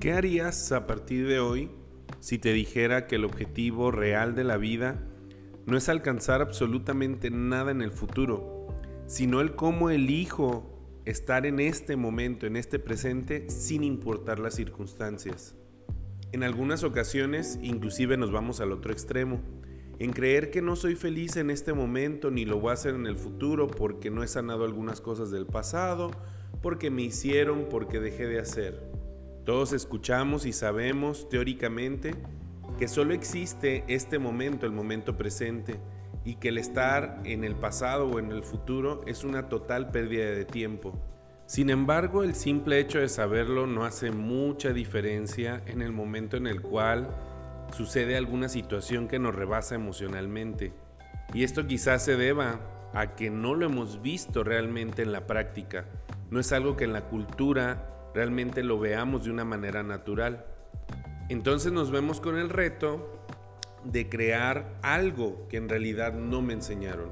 [0.00, 1.68] ¿Qué harías a partir de hoy
[2.20, 4.98] si te dijera que el objetivo real de la vida
[5.66, 8.68] no es alcanzar absolutamente nada en el futuro,
[9.06, 15.54] sino el cómo elijo estar en este momento, en este presente, sin importar las circunstancias?
[16.32, 19.42] En algunas ocasiones inclusive nos vamos al otro extremo,
[19.98, 23.06] en creer que no soy feliz en este momento ni lo voy a hacer en
[23.06, 26.10] el futuro porque no he sanado algunas cosas del pasado,
[26.62, 28.90] porque me hicieron, porque dejé de hacer.
[29.44, 32.14] Todos escuchamos y sabemos teóricamente
[32.78, 35.80] que solo existe este momento, el momento presente,
[36.24, 40.26] y que el estar en el pasado o en el futuro es una total pérdida
[40.26, 40.92] de tiempo.
[41.46, 46.46] Sin embargo, el simple hecho de saberlo no hace mucha diferencia en el momento en
[46.46, 47.08] el cual
[47.72, 50.72] sucede alguna situación que nos rebasa emocionalmente.
[51.32, 52.60] Y esto quizás se deba
[52.92, 55.86] a que no lo hemos visto realmente en la práctica.
[56.30, 60.44] No es algo que en la cultura realmente lo veamos de una manera natural.
[61.28, 63.24] Entonces nos vemos con el reto
[63.84, 67.10] de crear algo que en realidad no me enseñaron.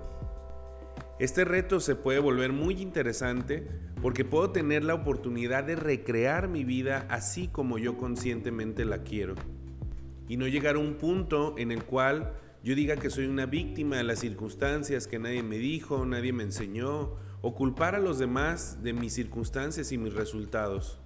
[1.18, 3.66] Este reto se puede volver muy interesante
[4.00, 9.34] porque puedo tener la oportunidad de recrear mi vida así como yo conscientemente la quiero.
[10.28, 13.96] Y no llegar a un punto en el cual yo diga que soy una víctima
[13.96, 18.83] de las circunstancias que nadie me dijo, nadie me enseñó, o culpar a los demás
[18.83, 20.98] de mis circunstancias y mis resultados.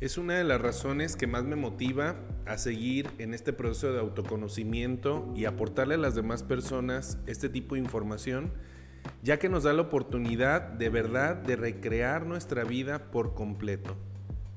[0.00, 4.00] Es una de las razones que más me motiva a seguir en este proceso de
[4.00, 8.52] autoconocimiento y aportarle a las demás personas este tipo de información
[9.22, 13.96] ya que nos da la oportunidad de verdad de recrear nuestra vida por completo.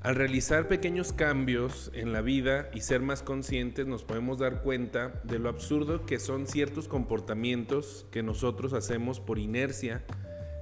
[0.02, 5.20] Al realizar pequeños cambios en la vida y ser más conscientes nos podemos dar cuenta
[5.24, 10.02] de lo absurdo que son ciertos comportamientos que nosotros hacemos por inercia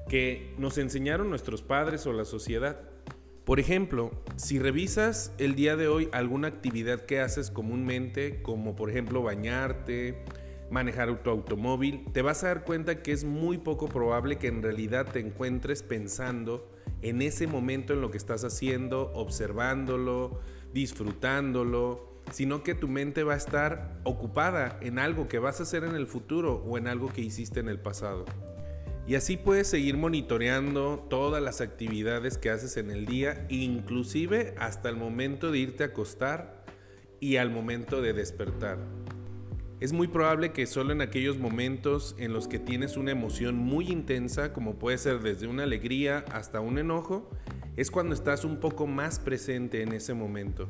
[0.08, 2.80] que nos enseñaron nuestros padres o la sociedad.
[3.44, 8.90] Por ejemplo, si revisas el día de hoy alguna actividad que haces comúnmente, como por
[8.90, 10.24] ejemplo bañarte,
[10.70, 14.62] manejar tu automóvil, te vas a dar cuenta que es muy poco probable que en
[14.62, 16.70] realidad te encuentres pensando
[17.00, 20.40] en ese momento en lo que estás haciendo, observándolo,
[20.74, 25.84] disfrutándolo, sino que tu mente va a estar ocupada en algo que vas a hacer
[25.84, 28.26] en el futuro o en algo que hiciste en el pasado.
[29.08, 34.90] Y así puedes seguir monitoreando todas las actividades que haces en el día, inclusive hasta
[34.90, 36.66] el momento de irte a acostar
[37.18, 38.76] y al momento de despertar.
[39.80, 43.88] Es muy probable que solo en aquellos momentos en los que tienes una emoción muy
[43.88, 47.30] intensa, como puede ser desde una alegría hasta un enojo,
[47.78, 50.68] es cuando estás un poco más presente en ese momento.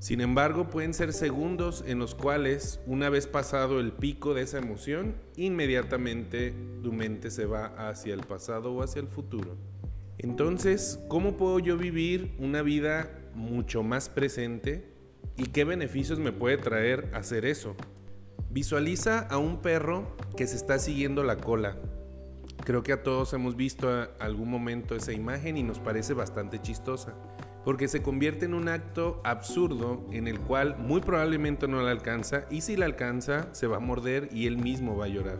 [0.00, 4.56] Sin embargo, pueden ser segundos en los cuales, una vez pasado el pico de esa
[4.56, 9.58] emoción, inmediatamente tu mente se va hacia el pasado o hacia el futuro.
[10.16, 14.90] Entonces, ¿cómo puedo yo vivir una vida mucho más presente?
[15.36, 17.76] ¿Y qué beneficios me puede traer hacer eso?
[18.50, 21.76] Visualiza a un perro que se está siguiendo la cola.
[22.64, 27.14] Creo que a todos hemos visto algún momento esa imagen y nos parece bastante chistosa,
[27.64, 32.44] porque se convierte en un acto absurdo en el cual muy probablemente no la alcanza
[32.50, 35.38] y si la alcanza se va a morder y él mismo va a llorar.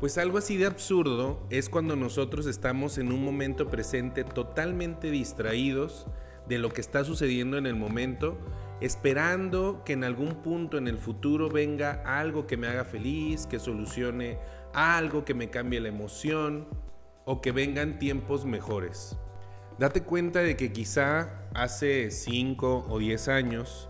[0.00, 6.06] Pues algo así de absurdo es cuando nosotros estamos en un momento presente totalmente distraídos
[6.48, 8.38] de lo que está sucediendo en el momento
[8.80, 13.58] esperando que en algún punto en el futuro venga algo que me haga feliz, que
[13.58, 14.38] solucione
[14.72, 16.68] algo, que me cambie la emoción
[17.24, 19.18] o que vengan tiempos mejores.
[19.78, 23.88] Date cuenta de que quizá hace 5 o 10 años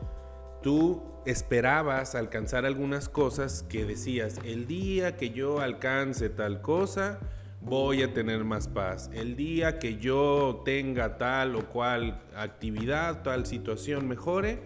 [0.62, 7.18] tú esperabas alcanzar algunas cosas que decías, el día que yo alcance tal cosa,
[7.62, 9.10] voy a tener más paz.
[9.14, 14.60] El día que yo tenga tal o cual actividad, tal situación mejore,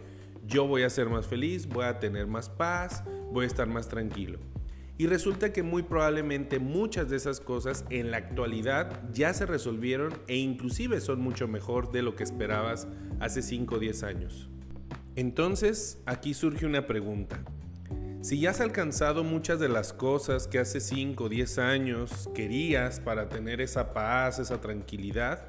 [0.49, 3.89] yo voy a ser más feliz, voy a tener más paz, voy a estar más
[3.89, 4.41] tranquilo.
[4.99, 10.13] Y resulta que muy probablemente muchas de esas cosas en la actualidad ya se resolvieron
[10.29, 12.87] e inclusive son mucho mejor de lo que esperabas
[13.19, 14.49] hace 5 o 10 años.
[15.17, 17.43] Entonces, aquí surge una pregunta.
[18.23, 23.01] Si ya has alcanzado muchas de las cosas que hace 5 o 10 años querías
[23.01, 25.49] para tener esa paz, esa tranquilidad,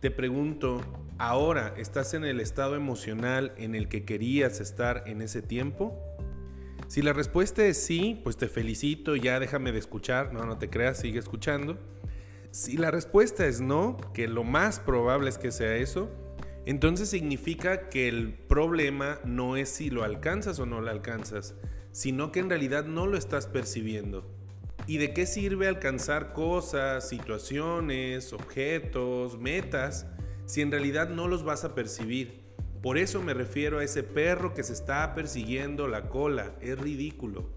[0.00, 0.80] te pregunto,
[1.18, 5.94] ¿ahora estás en el estado emocional en el que querías estar en ese tiempo?
[6.90, 10.70] Si la respuesta es sí, pues te felicito, ya déjame de escuchar, no, no te
[10.70, 11.78] creas, sigue escuchando.
[12.50, 16.10] Si la respuesta es no, que lo más probable es que sea eso,
[16.66, 21.54] entonces significa que el problema no es si lo alcanzas o no lo alcanzas,
[21.92, 24.28] sino que en realidad no lo estás percibiendo.
[24.88, 30.08] ¿Y de qué sirve alcanzar cosas, situaciones, objetos, metas,
[30.44, 32.39] si en realidad no los vas a percibir?
[32.82, 36.54] Por eso me refiero a ese perro que se está persiguiendo la cola.
[36.60, 37.50] Es ridículo.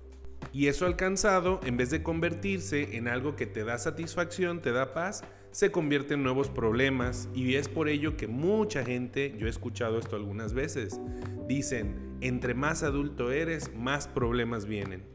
[0.52, 4.94] Y eso alcanzado, en vez de convertirse en algo que te da satisfacción, te da
[4.94, 7.30] paz, se convierte en nuevos problemas.
[7.34, 11.00] Y es por ello que mucha gente, yo he escuchado esto algunas veces,
[11.48, 15.06] dicen, entre más adulto eres, más problemas vienen.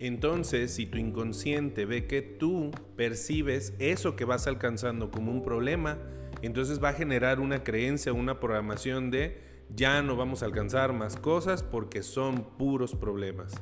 [0.00, 5.98] Entonces, si tu inconsciente ve que tú percibes eso que vas alcanzando como un problema,
[6.46, 9.40] entonces va a generar una creencia, una programación de
[9.74, 13.54] ya no vamos a alcanzar más cosas porque son puros problemas.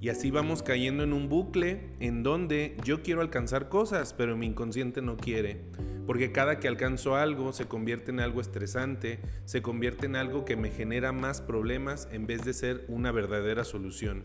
[0.00, 4.46] Y así vamos cayendo en un bucle en donde yo quiero alcanzar cosas, pero mi
[4.46, 5.60] inconsciente no quiere.
[6.06, 10.56] Porque cada que alcanzo algo se convierte en algo estresante, se convierte en algo que
[10.56, 14.24] me genera más problemas en vez de ser una verdadera solución.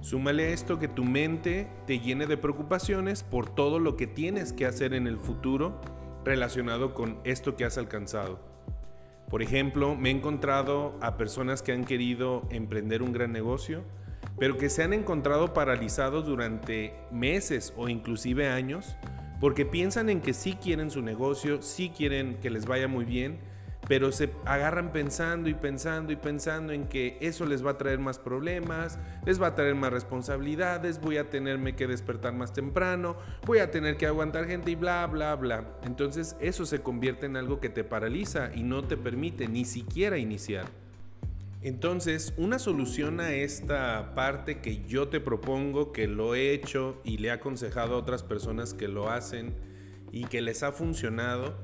[0.00, 4.66] Súmale esto que tu mente te llene de preocupaciones por todo lo que tienes que
[4.66, 5.80] hacer en el futuro
[6.24, 8.40] relacionado con esto que has alcanzado.
[9.30, 13.82] Por ejemplo, me he encontrado a personas que han querido emprender un gran negocio,
[14.38, 18.96] pero que se han encontrado paralizados durante meses o inclusive años
[19.40, 23.38] porque piensan en que sí quieren su negocio, sí quieren que les vaya muy bien,
[23.86, 27.98] pero se agarran pensando y pensando y pensando en que eso les va a traer
[27.98, 33.16] más problemas, les va a traer más responsabilidades, voy a tenerme que despertar más temprano,
[33.46, 35.64] voy a tener que aguantar gente y bla, bla, bla.
[35.84, 40.18] Entonces eso se convierte en algo que te paraliza y no te permite ni siquiera
[40.18, 40.66] iniciar.
[41.64, 47.16] Entonces, una solución a esta parte que yo te propongo, que lo he hecho y
[47.16, 49.54] le he aconsejado a otras personas que lo hacen
[50.12, 51.56] y que les ha funcionado,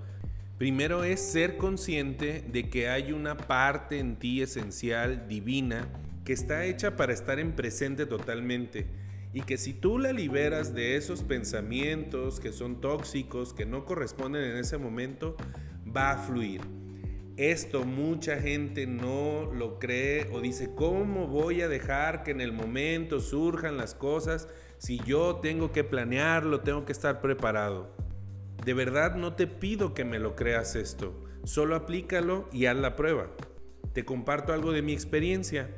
[0.61, 5.89] Primero es ser consciente de que hay una parte en ti esencial, divina,
[6.23, 8.87] que está hecha para estar en presente totalmente.
[9.33, 14.45] Y que si tú la liberas de esos pensamientos que son tóxicos, que no corresponden
[14.45, 15.35] en ese momento,
[15.97, 16.61] va a fluir.
[17.39, 22.53] Esto mucha gente no lo cree o dice, ¿cómo voy a dejar que en el
[22.53, 24.47] momento surjan las cosas
[24.77, 28.10] si yo tengo que planearlo, tengo que estar preparado?
[28.65, 31.15] De verdad no te pido que me lo creas esto,
[31.45, 33.31] solo aplícalo y haz la prueba.
[33.95, 35.75] Te comparto algo de mi experiencia.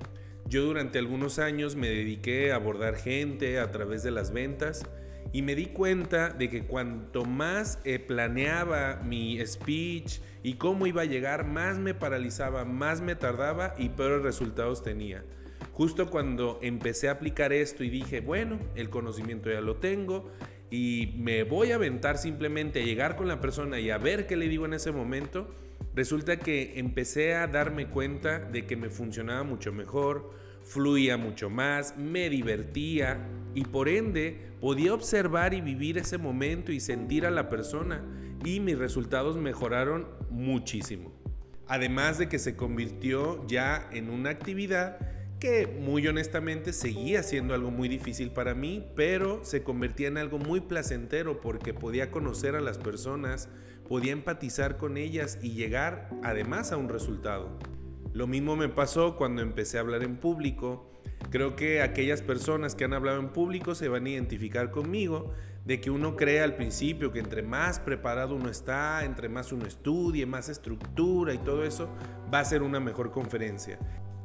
[0.47, 4.85] Yo durante algunos años me dediqué a abordar gente a través de las ventas
[5.33, 11.03] y me di cuenta de que cuanto más eh, planeaba mi speech y cómo iba
[11.03, 15.25] a llegar, más me paralizaba, más me tardaba y peores resultados tenía.
[15.73, 20.31] Justo cuando empecé a aplicar esto y dije, bueno, el conocimiento ya lo tengo,
[20.73, 24.37] y me voy a aventar simplemente a llegar con la persona y a ver qué
[24.37, 25.55] le digo en ese momento,
[25.95, 30.33] resulta que empecé a darme cuenta de que me funcionaba mucho mejor,
[30.63, 33.21] fluía mucho más, me divertía
[33.55, 38.03] y por ende podía observar y vivir ese momento y sentir a la persona
[38.43, 41.13] y mis resultados mejoraron muchísimo.
[41.69, 44.97] Además de que se convirtió ya en una actividad
[45.43, 50.39] que muy honestamente seguía siendo algo muy difícil para mí, pero se convertía en algo
[50.39, 53.49] muy placentero porque podía conocer a las personas,
[53.89, 57.59] podía empatizar con ellas y llegar además a un resultado.
[58.13, 60.89] Lo mismo me pasó cuando empecé a hablar en público.
[61.31, 65.33] Creo que aquellas personas que han hablado en público se van a identificar conmigo
[65.65, 69.67] de que uno cree al principio que entre más preparado uno está, entre más uno
[69.67, 71.89] estudie, más estructura y todo eso,
[72.33, 73.81] va a ser una mejor conferencia.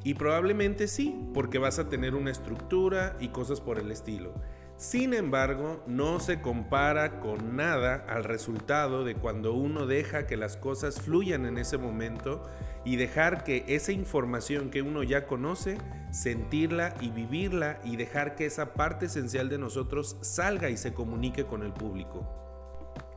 [0.08, 4.34] Y probablemente sí, porque vas a tener una estructura y cosas por el estilo.
[4.78, 10.56] Sin embargo, no se compara con nada al resultado de cuando uno deja que las
[10.56, 12.50] cosas fluyan en ese momento
[12.86, 15.78] y dejar que esa información que uno ya conoce,
[16.12, 21.44] sentirla y vivirla y dejar que esa parte esencial de nosotros salga y se comunique
[21.44, 22.47] con el público.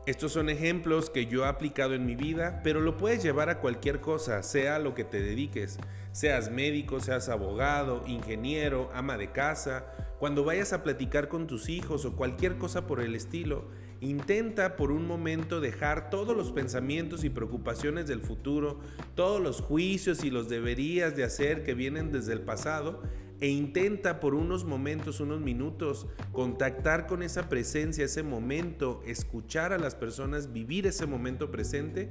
[0.07, 3.61] Estos son ejemplos que yo he aplicado en mi vida, pero lo puedes llevar a
[3.61, 5.79] cualquier cosa, sea lo que te dediques,
[6.13, 9.85] seas médico, seas abogado, ingeniero, ama de casa,
[10.19, 13.69] cuando vayas a platicar con tus hijos o cualquier cosa por el estilo,
[14.01, 18.81] intenta por un momento dejar todos los pensamientos y preocupaciones del futuro,
[19.15, 23.03] todos los juicios y los deberías de hacer que vienen desde el pasado
[23.41, 29.79] e intenta por unos momentos, unos minutos, contactar con esa presencia, ese momento, escuchar a
[29.79, 32.11] las personas, vivir ese momento presente,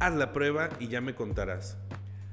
[0.00, 1.76] haz la prueba y ya me contarás.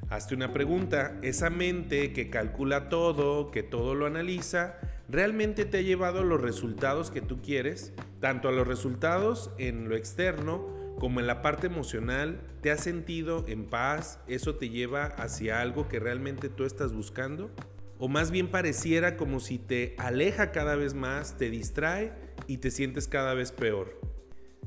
[0.09, 4.77] Hazte una pregunta, esa mente que calcula todo, que todo lo analiza,
[5.07, 7.93] ¿realmente te ha llevado a los resultados que tú quieres?
[8.19, 13.45] Tanto a los resultados en lo externo como en la parte emocional, ¿te has sentido
[13.47, 14.19] en paz?
[14.27, 17.51] ¿Eso te lleva hacia algo que realmente tú estás buscando?
[17.99, 22.13] O más bien pareciera como si te aleja cada vez más, te distrae
[22.47, 23.99] y te sientes cada vez peor.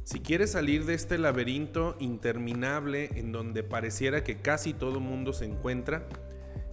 [0.05, 5.47] Si quieres salir de este laberinto interminable en donde pareciera que casi todo mundo se
[5.47, 6.09] encuentra,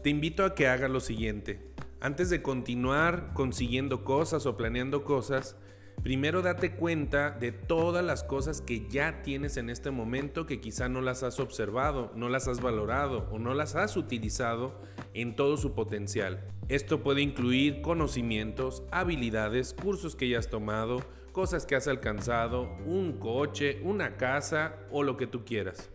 [0.04, 1.62] te invito a que hagas lo siguiente.
[2.02, 5.56] Antes de continuar consiguiendo cosas o planeando cosas,
[6.02, 10.90] primero date cuenta de todas las cosas que ya tienes en este momento que quizá
[10.90, 14.82] no las has observado, no las has valorado o no las has utilizado
[15.22, 16.46] en todo su potencial.
[16.68, 23.14] Esto puede incluir conocimientos, habilidades, cursos que ya has tomado, cosas que has alcanzado, un
[23.14, 25.90] coche, una casa o lo que tú quieras.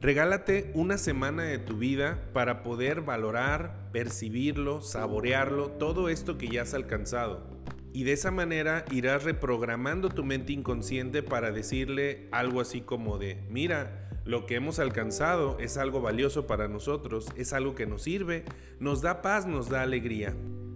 [0.00, 6.62] Regálate una semana de tu vida para poder valorar, percibirlo, saborearlo, todo esto que ya
[6.62, 7.57] has alcanzado.
[7.98, 13.42] Y de esa manera irás reprogramando tu mente inconsciente para decirle algo así como de,
[13.50, 18.44] mira, lo que hemos alcanzado es algo valioso para nosotros, es algo que nos sirve,
[18.78, 20.32] nos da paz, nos da alegría.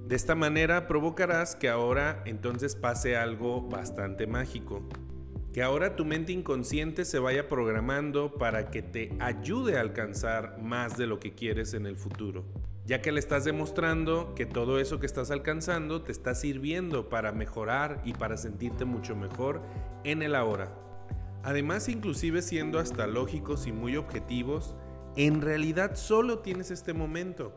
[0.08, 4.82] De esta manera provocarás que ahora entonces pase algo bastante mágico.
[5.52, 10.96] Que ahora tu mente inconsciente se vaya programando para que te ayude a alcanzar más
[10.96, 12.44] de lo que quieres en el futuro.
[12.86, 17.32] Ya que le estás demostrando que todo eso que estás alcanzando te está sirviendo para
[17.32, 19.60] mejorar y para sentirte mucho mejor
[20.04, 20.72] en el ahora.
[21.42, 24.74] Además, inclusive siendo hasta lógicos y muy objetivos,
[25.16, 27.52] en realidad solo tienes este momento.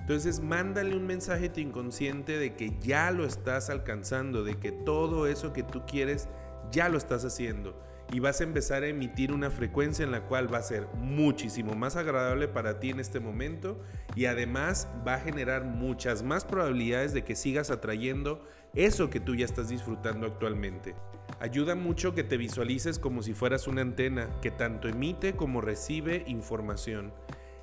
[0.00, 4.72] Entonces mándale un mensaje a tu inconsciente de que ya lo estás alcanzando, de que
[4.72, 6.28] todo eso que tú quieres
[6.70, 7.74] ya lo estás haciendo
[8.12, 11.74] y vas a empezar a emitir una frecuencia en la cual va a ser muchísimo
[11.74, 13.80] más agradable para ti en este momento
[14.16, 19.34] y además va a generar muchas más probabilidades de que sigas atrayendo eso que tú
[19.34, 20.94] ya estás disfrutando actualmente.
[21.38, 26.24] Ayuda mucho que te visualices como si fueras una antena que tanto emite como recibe
[26.26, 27.12] información.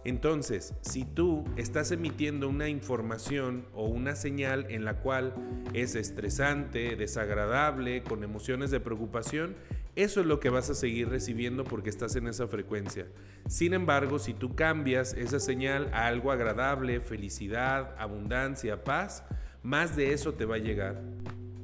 [0.08, 5.36] Entonces, si tú estás emitiendo una información o una señal en la cual
[5.74, 9.58] es estresante, desagradable, con emociones de preocupación,
[9.98, 13.08] eso es lo que vas a seguir recibiendo porque estás en esa frecuencia.
[13.50, 19.26] Sin embargo, si tú cambias esa señal a algo agradable, felicidad, abundancia, paz,
[19.62, 21.02] más de eso te va a llegar.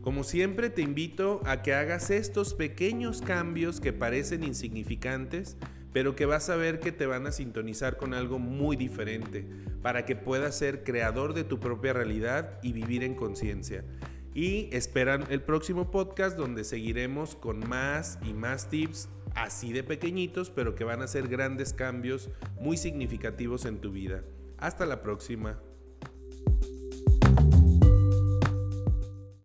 [0.02, 5.56] Como siempre te invito a que hagas estos pequeños cambios que parecen insignificantes,
[5.94, 9.46] pero que vas a ver que te van a sintonizar con algo muy diferente,
[9.82, 13.86] para que puedas ser creador de tu propia realidad y vivir en conciencia.
[14.34, 20.50] Y esperan el próximo podcast donde seguiremos con más y más tips así de pequeñitos,
[20.50, 24.24] pero que van a ser grandes cambios muy significativos en tu vida.
[24.58, 25.60] Hasta la próxima.